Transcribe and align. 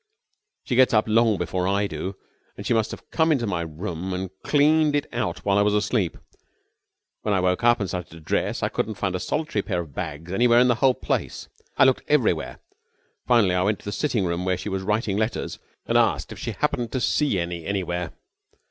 She 0.63 0.75
gets 0.75 0.95
up 0.95 1.05
long 1.07 1.37
before 1.37 1.67
I 1.67 1.85
do, 1.85 2.15
and 2.57 2.65
she 2.65 2.73
must 2.73 2.89
have 2.89 3.07
come 3.11 3.31
into 3.31 3.45
my 3.45 3.61
room 3.61 4.13
and 4.15 4.31
cleaned 4.43 4.95
it 4.95 5.05
out 5.13 5.45
while 5.45 5.59
I 5.59 5.61
was 5.61 5.75
asleep. 5.75 6.17
When 7.21 7.35
I 7.35 7.39
woke 7.39 7.63
up 7.63 7.79
and 7.79 7.87
started 7.87 8.09
to 8.09 8.19
dress 8.19 8.63
I 8.63 8.69
couldn't 8.69 8.95
find 8.95 9.13
a 9.13 9.19
solitary 9.19 9.61
pair 9.61 9.79
of 9.81 9.93
bags 9.93 10.33
anywhere 10.33 10.59
in 10.59 10.69
the 10.69 10.73
whole 10.81 10.95
place. 10.95 11.49
I 11.77 11.83
looked 11.83 12.01
everywhere. 12.09 12.57
Finally, 13.27 13.53
I 13.53 13.61
went 13.61 13.75
into 13.77 13.85
the 13.85 13.91
sitting 13.91 14.25
room 14.25 14.43
where 14.43 14.57
she 14.57 14.69
was 14.69 14.81
writing 14.81 15.17
letters 15.17 15.59
and 15.85 15.99
asked 15.99 16.31
if 16.31 16.39
she 16.39 16.49
had 16.49 16.61
happened 16.61 16.91
to 16.93 16.99
see 16.99 17.37
any 17.37 17.67
anywhere. 17.67 18.11